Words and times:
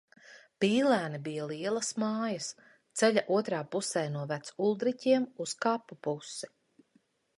Pīlēni 0.63 1.19
bija 1.27 1.43
lielas 1.51 1.89
mājas, 2.03 2.47
ceļa 3.01 3.25
otrā 3.37 3.61
pusē 3.75 4.05
no 4.17 4.25
Veculdriķiem 4.33 5.29
uz 5.47 5.55
kapu 5.67 5.99
pusi. 6.09 6.51